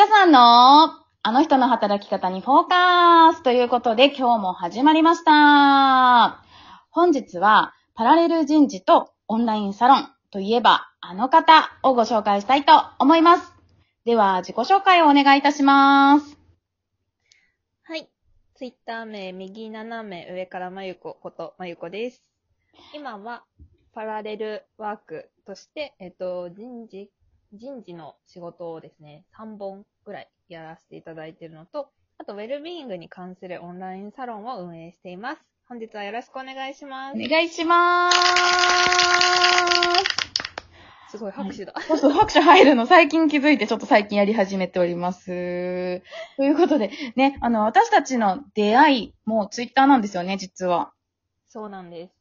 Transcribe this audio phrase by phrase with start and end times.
[0.00, 6.42] かさんの、あの人の働き方にフォーカスということで今日も始まりました。
[6.88, 13.52] 本日はパラレル人事とオンラインサロンといえばあの方をご紹介したいと思います。
[14.06, 16.38] では自己紹介をお願いいたします。
[17.82, 18.08] はい。
[18.54, 22.24] ツイッター名、右斜め上からまゆこことまゆこです。
[22.94, 23.44] 今は、
[23.92, 27.10] パラレルワークとして、えっと、人事、
[27.52, 35.40] 人事の仕事をですね、3本ぐらいやらせていただいているのと、あと、ウェルビーイングに関するオンラインサロンを運営しています。
[35.68, 37.16] 本日はよろしくお願いします。
[37.16, 38.18] お願いします。
[41.10, 41.74] すごい拍手だ。
[41.88, 46.02] そうそう、拍手入るの最近気づいてちょっと最近やり始めております。
[46.36, 50.92] ということで、ね、あの、私たちの出会いもツイッターなんですよね、実は。
[51.48, 52.19] そうなんです。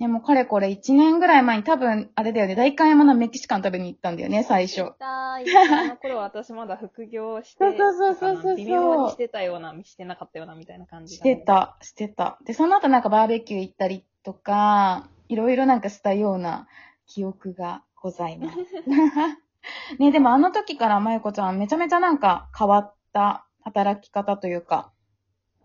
[0.00, 4.84] ね、もうかれこれ1年ぐらい前に多分、あれだよね、大観山のメキシカン食べに行ったんだよね、最初。
[4.84, 12.38] 行ったー、 行ったあの頃私まだ副業して、そうそうそうそうそう微妙にしてたような、してなかったようなみたいな感じねてた、してた。
[12.46, 16.66] で、その後なんかバーベキュー行ったりとか、いろいろなんかしたような
[17.06, 18.56] 記憶がございます。
[19.98, 24.92] ね、でもあの時からまゆこちゃんめちゃめちゃなんか変わった働き方というか、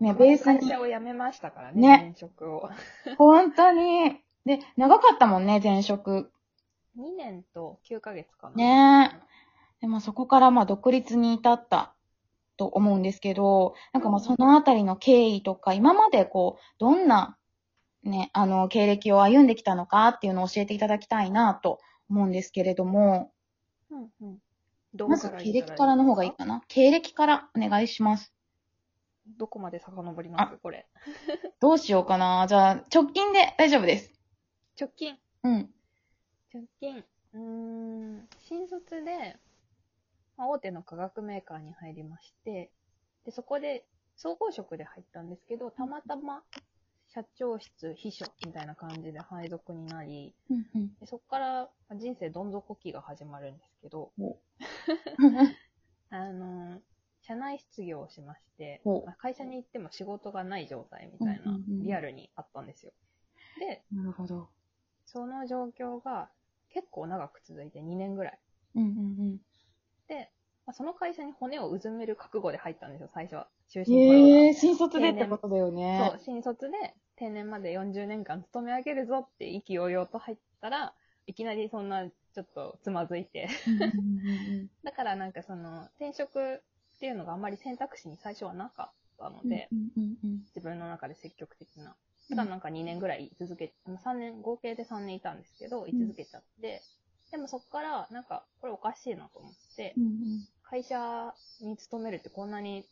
[0.00, 2.68] ね、ベースに会社、を辞めましたからね、ね転職を。
[3.16, 6.32] 本当に、で、長かったもんね、前職。
[6.96, 8.56] 2年と9ヶ月かな。
[8.56, 9.20] ね
[9.82, 11.94] でもそこからまあ独立に至った
[12.56, 17.36] と思うんですけど、なんかまあそのあたりの経緯とか、今までこう、どんな
[18.02, 23.32] ね、あの、経歴を歩んできたのかっていうのを教えていただきたいなと思うんですけれども、
[23.90, 24.38] うんうん。
[24.94, 26.62] どまず経歴からの方がいいかな。
[26.68, 28.32] 経歴からお願いします。
[29.38, 30.56] どこまで遡ります？
[30.62, 30.86] これ。
[31.60, 32.46] どうしようかな。
[32.48, 34.15] じゃあ、直近で大丈夫です。
[34.78, 35.16] 直近。
[35.42, 35.70] うん。
[36.52, 37.04] 直近。
[37.32, 37.38] うー
[38.20, 38.28] ん。
[38.38, 39.36] 新卒で、
[40.36, 42.70] まあ、大手の化学メーカーに入りまして、
[43.24, 46.42] で、そこで、総合職で入ったんですけど、たまたま、
[47.08, 50.88] 社長室、秘書みたいな感じで配属になり、うんうん。
[51.00, 54.38] でそこからまあ人生どん底期が始まるんですけど、お
[56.10, 56.80] あの、
[57.22, 62.92] 社内失業をしましてほう、まあ会社に行っても仕事がない状態みたいなうんうんうん、リアルにあったんですよ。
[63.58, 64.48] で、なるほど。
[65.16, 66.28] その状況が
[66.68, 68.38] 結構長く続いて2年ぐらい。
[68.74, 69.40] うんうん
[70.08, 70.30] で、
[70.66, 73.48] まあその会社に骨をうずめる覚悟で入ったんですよ、最初は。
[73.70, 73.88] 終うん。
[73.88, 76.12] 身えー、新卒でってことだよね。
[76.12, 80.92] そう、新卒で定年まで40年間勤め上げるぞって意気揚々と入ったら、
[81.26, 83.48] いきなりそんなちょっとつまずいて。
[84.84, 86.60] だからなんかその転職っ
[87.00, 89.70] ていうのがあんまり選択肢に最初はなかったのうんで、
[90.54, 91.96] 自分の中で積極的な。
[92.28, 96.82] ただなんか2年ぐらい居続け、3年、合計で3年いたんですけど、居続けちゃって、
[97.30, 102.84] でもそこからなんかこれおかしいなと思ってう、ん会社に勤めるってこんなに、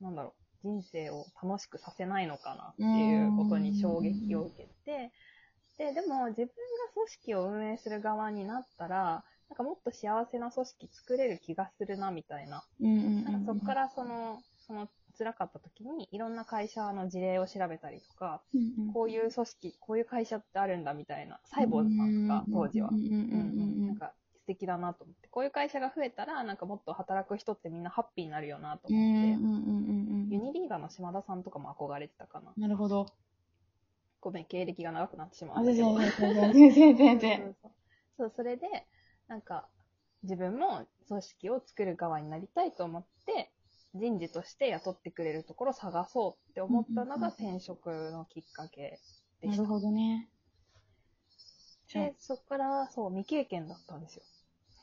[0.00, 0.34] なんだろ
[0.64, 5.12] う、人生を楽しくさせないのかなっていうことに衝撃を受けて、
[5.78, 6.52] で、でも自分が
[6.94, 12.64] 組織を運営する側になったら、なんかもっと幸せな組織作れる気がするなみたいな。
[13.46, 18.92] そこからその、その辛かった時にいろんな会社の事例を調べたりとか、うんうん。
[18.92, 22.90] こういう組織、こういう会社ってあるんだみたいな、サイボーズさんとか当時は。
[22.92, 29.00] なんか素敵だなと思って、こういう会社が増えたら、なんかもっと働く人ってみんなハッピーになるよなと思って、う
[29.40, 32.52] んうんユニリーガーの島田さんとかも憧れてたかな。
[32.56, 33.06] なるほど。
[34.20, 37.56] ごめん、経歴が長くなってしまあ、うんだ全け全然、全然、
[38.16, 38.86] そう、それで、
[39.26, 39.68] なんか、
[40.22, 43.52] 自分も組織を作る側になりたいと思って、
[43.94, 49.00] 人事として雇ってくれるところを探そうって思ったのが転職のきっかけ
[49.40, 49.62] でした。
[49.62, 50.28] なるほどね。
[51.92, 54.22] で、そこから、そう、未経験だったんですよ。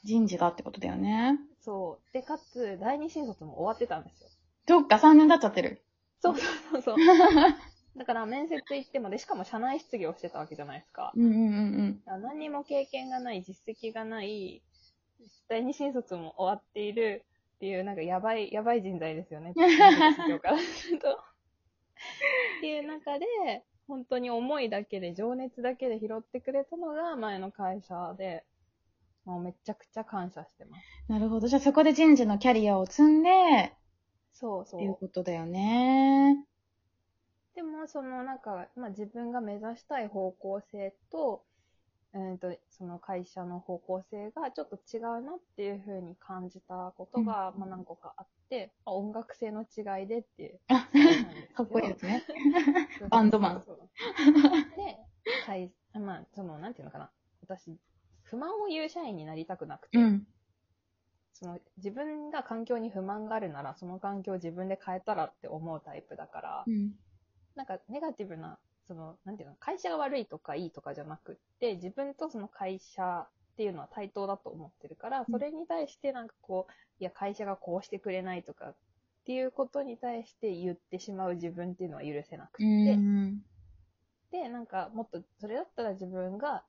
[0.03, 1.39] 人事だってことだよね。
[1.61, 2.13] そう。
[2.13, 4.29] で、かつ、第二新卒も終わってたんですよ。
[4.67, 5.83] そっか、3年経っちゃってる。
[6.21, 6.97] そうそうそうそう。
[7.97, 11.11] だから面接行っても、で、しかも社内失業してたわけじゃないですか。
[11.15, 11.37] うんうんう
[11.83, 14.61] んあ何にも経験がない、実績がない、
[15.47, 17.25] 第二新卒も終わっている
[17.55, 19.55] っていう、なんかやばい、やばい人材ですよね。
[19.79, 21.09] 面接業からすると。
[22.57, 23.25] っていう中で、
[23.87, 28.45] 本当に思いだけで、情熱だけで拾ってくれたのが前の会社で、
[29.25, 30.87] もうめちゃくちゃ感謝してます。
[31.09, 31.15] うん。
[31.15, 31.47] なるほど。
[31.47, 33.29] じゃあそこで人事のキャリアを積んで、
[34.33, 34.99] そうそっていうう。
[34.99, 36.45] ことだよね。
[37.55, 41.43] でも、そのなんか、まあ自分が目指したい方向性と、
[42.15, 50.59] えー、とその会社の方向性がちょっと違うなっていうふうに感じたことが、うんまあ、何個かあって、まあ、音楽性の違いでっていう。
[50.69, 50.87] あ、
[51.53, 52.23] かっこいいですね。
[53.09, 53.59] バンドマン
[54.77, 54.97] で、
[55.45, 57.11] 会まあ、その、なんていうのかな。
[57.41, 57.77] 私、
[58.23, 60.27] 不満を言う社員になりたくなくて、うん。
[61.33, 66.93] その自分が環境に不満があるなら、その環境を自分で変えたらって思うタイプだから、うん。
[67.55, 68.57] なんかネガティブな、
[68.87, 78.75] その、なんていうの、会社が悪いとかいいとかじゃなくって、自分とその会社っていうのは対等だと思ってるから、それに対してなんかこう、いや、会社がこうしてくれないとかっ
[79.25, 83.41] ていうことに対して言ってしまう自分っていうのは許せなくうて、ん。
[84.31, 86.63] で、なんかもっと、それだったら自分が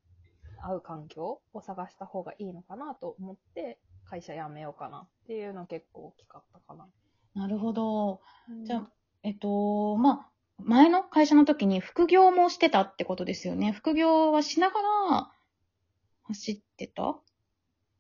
[0.63, 3.79] 合う環境を探した方がいいのかなと思って、
[4.09, 6.87] 会社辞めようかなっていうの結構大きかったかな。
[7.35, 8.21] なるほど。
[8.65, 8.91] じゃあ、
[9.23, 10.36] えっと、まあ、
[10.67, 13.73] 前の会社の時に副業もしてたってことですよね。
[13.73, 15.31] 副業はしながら
[16.25, 17.17] 走ってた？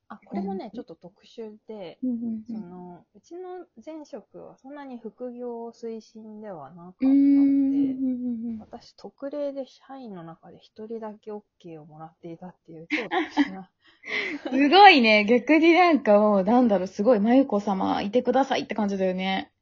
[0.08, 7.10] あ、これもうん、ねちょっと特殊で、うんうんその、うちの前職はそんなに副業推進ではなかったうん。
[7.10, 8.04] うので、ん
[8.46, 13.70] うん私、特例で社員の中で一人だけ OK をもらっていたっていう超特殊な。
[14.50, 15.24] すごいね。
[15.24, 19.52] 逆になんかもう、なんだろう、すごい、まゆこ様、いてくださいって感じだよね。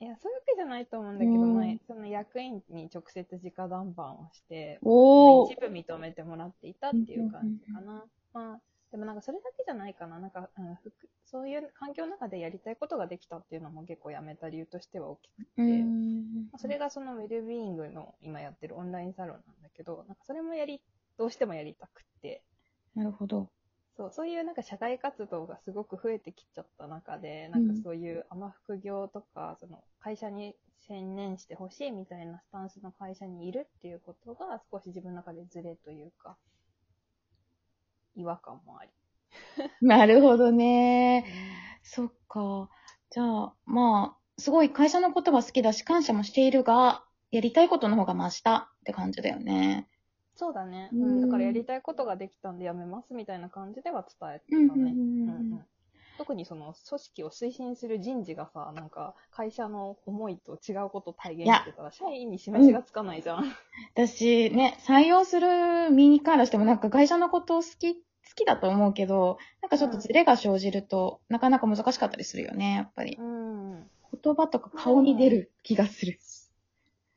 [0.00, 5.60] いや、そういうわけじゃないと思うんだけど、うんまあその役員に直接直談判をして、おー一。
[5.60, 8.04] 部認めてもらっていたっていう感じかな。
[8.32, 8.60] まあ、
[8.90, 10.18] でもなんかそれだけじゃないかな。
[10.18, 20.80] なんか、うん、ふくそういう環境の中でやりたいことができたっていうのも結構やめた理由としては大きくて、うんまあそれがそのウェルビーイングの今やってるオンラインサロンなんだけど、なんかそれもやり、
[21.18, 22.42] どうしてもやりたくって、
[22.94, 23.50] なるほど。
[24.00, 36.38] そう、そういうなんか社会活動がすごく増えてきちゃった中で、うなんんかそういうアマ副業とか、その会社に専念してほしいみたいなスタンスの会社にいるっていうことが少し自分の中でズレというか、
[38.14, 38.92] 違和感もあり。
[39.80, 41.26] なるほどね。
[41.82, 42.70] そっか。
[43.10, 49.88] じゃあ、まあ、すごい会社のことは好きだし、感謝もしているが、やりたいことの方が増したって感じだよね。
[50.40, 50.88] そうだね。
[50.94, 54.72] ううんん、だからやりたいことができたんでやめますみたいな感じでは伝えてたうんね。
[54.74, 55.66] うんうんうんうんうん
[56.18, 63.44] 特にその組織を推進する人事がさ、なんか会社の思いと違うことを体現してたら、社員に示しがつかないじゃん。
[63.94, 68.00] 私ね、採用する身からしてもなんか会社のことを好き、好
[68.36, 73.16] きだと思うけど、なんかちょっとズレが生じると、なかなか難しかったりするよね、やっぱり。
[73.18, 73.90] うん。
[74.22, 76.18] 言葉とか顔に出る気がする。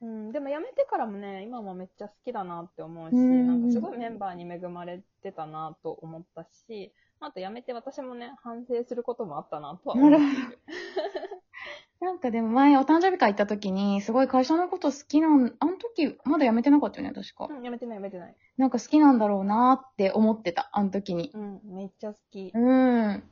[0.04, 6.92] うん、でも辞めてからもね、今もめっちゃ好きだなって思うし、うんなんかすごいメンバーに恵まれてたなと思ったし、
[7.22, 10.60] あと辞めて私もね、反省することもあったなとは思っている。
[12.02, 17.48] なんかでも前お誕生日会行った時に、すごい会社のこと好きなん、あの時まだ辞めてなかったよね、確か。
[17.50, 18.36] うん、辞めてない辞めてない。
[18.58, 21.32] なんか好きなんだろうなって思ってた、あの時に。
[21.34, 22.52] うん、めっちゃ好き。
[22.54, 23.24] うん。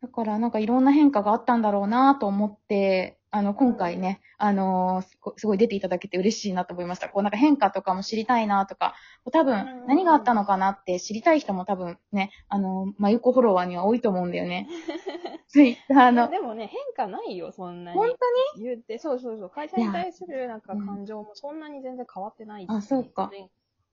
[0.00, 7.08] だからなんかいろんな変化があったんだろうなと思って、あの、今回ね、あのーすごい出ていただけて嬉しいなと思いました。
[7.08, 8.94] こうなんか変化とかも知りたいなとか、
[9.32, 14.68] 多うん分何があったのかなって知りたい人も多分ね、あのー、まゆこフォロワーには多いと思うんだよね。
[15.48, 16.28] ツイッターの。
[16.28, 17.98] でもね、変化ないよ、そんなに。
[17.98, 18.10] 本
[18.58, 19.50] 言って、そうそうそう。
[19.50, 23.30] 会社に対するなんか感情もそんなに全然変わってないしあそうか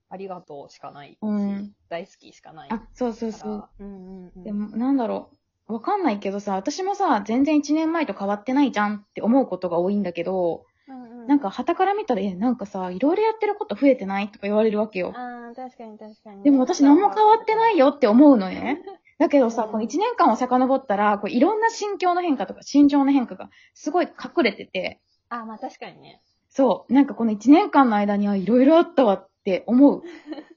[0.09, 2.69] ありがとうしかないし、うん大好きしかない。
[2.71, 3.69] あ、そうそうそう。
[3.79, 4.43] うんうんうん。
[4.43, 5.38] でも、なんだろう。
[5.69, 15.13] わかんないけどさ、私もさ、全然1年前と変わってないじゃんって思うことが多いんだけど、うんうん、なんか、旗から見たら、え、なんかさ、いろいろやってること増えてないとか言われるわけよ。
[15.15, 16.43] ああ、確かに確かに。
[16.43, 18.81] でも私何も変わってないよって思うのね。
[19.19, 26.21] だけどさ、うんこの1年間を遡ったら、こういろんな心境の変化とか心情の変化がすごい隠れてて、あーまあ確かにね。
[26.49, 30.01] そう、なんかこの1年間の間にはいろいろあったわって思う。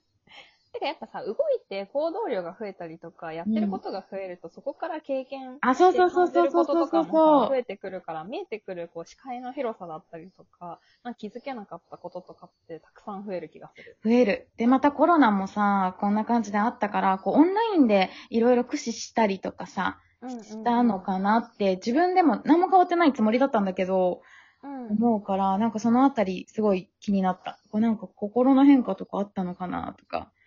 [0.82, 1.36] てかやっぱさ、動い
[1.68, 7.44] て行動量が増えたりとか、やってることが増えると、そこから経験あ、そうそうそうそうそう感じることそうとかもそう。
[7.44, 13.96] さ増えてくるから、見えてくるこう視界の広さだったりとか、まあ、気づけなかったこととかってたくさん増える気がする。
[14.04, 14.48] 増える。
[14.56, 19.98] で、またコロナもさ、こんな感じであったから、こうオンラインでいろいろ駆使したりとかさ、
[20.28, 24.22] したのかなって、自分でも何も変わってないつもりだったんだけど、
[24.62, 24.86] うん。
[24.90, 27.58] 思うから、なんかそのあたりすごい気になった。
[27.70, 30.41] こうなんか心の変化とかあったのかなとか、うん。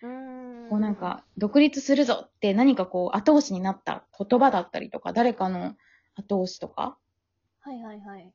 [0.70, 5.76] こうなんか独立するぞって何かこう後押しになった言葉だったりとか、誰かの
[6.16, 6.98] 後押しとか？
[7.60, 8.34] はいはいはい。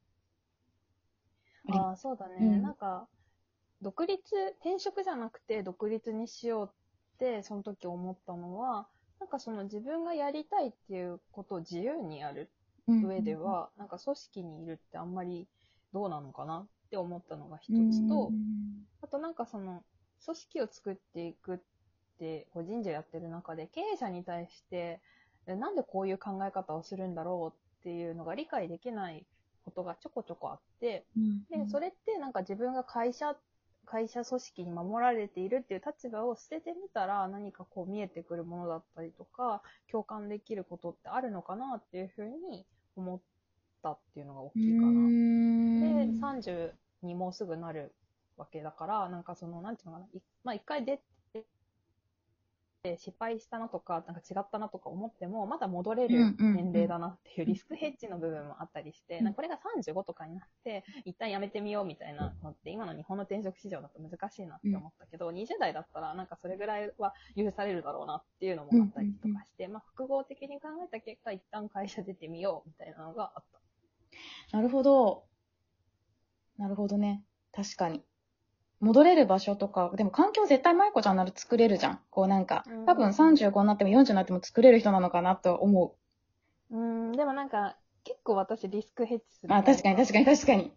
[1.68, 2.36] ありああ、そうだね。
[2.40, 3.08] うんなんか、
[3.82, 4.20] 独立、
[4.60, 6.72] 転職じゃなくて独立にしようっ
[7.18, 8.88] て、その時思ったのは、
[9.20, 12.50] なんかその自分がやりたいっていうことを自由にやる
[13.02, 15.48] 上では、なんか組織にいるってあんまり
[15.92, 19.84] どうなのかなって思ったのが一うん、つとう、んあとなんかその、
[20.24, 21.58] 組織を作っていくっ
[22.20, 25.00] て、こう人事をやってる中で、経営者に対して、
[25.46, 29.24] えなんでこういう考え方をするんだろうっていうのが理解できない
[29.64, 31.44] ことがちょこちょこあって、うん。
[31.64, 33.34] で、それってなんか自分が会社、
[33.86, 43.20] 会社組織に守られているっていう立場を捨ててみたら何かこう見えてくるものだったりとか、共感できることってあるのかなっていうふうに思っ
[43.82, 44.92] たっていうのが大きいかな。
[44.92, 46.72] で、30
[47.02, 47.94] にもうすぐなる
[48.36, 51.00] わけだから、なんかその、なんていうのかな、いまあ一回出
[52.82, 73.60] て、失敗したなとか、なんか違ったなとか思っても、まだ戻れる年齢だなっていうリスクヘッジの部分もあったりして、これが35とかになって、一旦やめてみようみたいなのって、今の日本の転職市場だと難しいなって思ったけど、20代だったらなんかそれぐらいは許されるだろうなっていうのもあったりとかして、まあ複合的に考えた結果、一旦会社出てみようみたいなのがあった。
[74.56, 75.24] なるほど。
[76.58, 77.24] なるほどね。
[77.52, 78.04] 確かに。
[78.80, 82.00] 戻れる場所とか、でも環境絶対舞子ちゃんなら作れるじゃん。
[82.10, 86.00] こうなんかうん、多分35になっても40になっても作れる人なのかなと思う。
[86.70, 86.76] う
[87.10, 89.54] ん、でもなんか、結構私リスクヘッジする。
[89.54, 90.72] あ、確かに確かに確かに。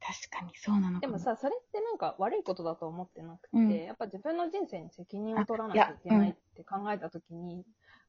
[0.00, 1.00] 確かに、そうなの。
[1.00, 7.64] でもさ、それってなんか悪いことだと思ってなくて、うんやっぱ自分の人生に責任を取らなきゃいけないって考えたときに、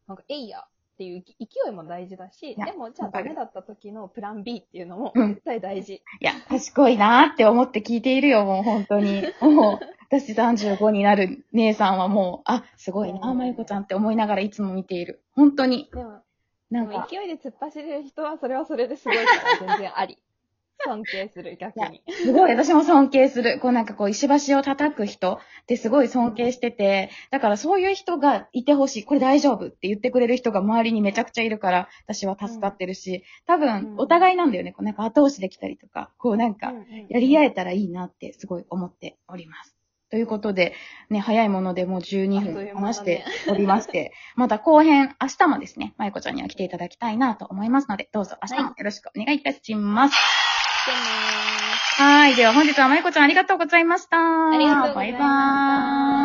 [0.07, 5.95] なんか、えいやっていう勢いも大事だし、でもじゃあダメだった時のプラン B っていうのもうん絶対大事。
[5.95, 9.23] いや、賢いなーって思って聞いているよ、もう本当に。
[9.41, 15.23] もう、私35になる姉さんはもう、あ、すごいな、うんまゆこちゃんって思いながらいつも見ている。
[15.31, 15.89] 本当に。
[15.91, 16.21] でも、
[16.69, 20.19] なんか、勢いで突っ走れる人はそれはそれですごいから全然あり。
[20.85, 22.03] 尊敬する、逆に。
[22.09, 23.59] すごい私も尊敬する。
[23.59, 29.03] こうなんかこう石橋を叩く人ってすごい尊敬してて、だからそういう人がいてほしい。
[29.03, 34.71] これ大丈夫って言ってくれる人が周りにめちゃくちゃいるから、私は助かってるし、多分うんお互いなんだよね。
[34.71, 36.73] こうなんか後押しできたりとか、こうなんか
[37.09, 39.75] やり合えたらいいなってすごい思っております。
[40.13, 40.75] ということで、
[41.09, 50.42] ね、早いものでもう12分話しておりまして、また後編、明日もですね、まゆこちゃんには来ていただきたいなと思いますので、どうぞ明日もよろしくお願いいたします。
[50.85, 50.97] でも
[51.97, 52.35] はい。
[52.35, 54.17] では本日はまゆこちゃんありがとうございました。
[54.17, 56.22] ありがとうございましたバイバーイ。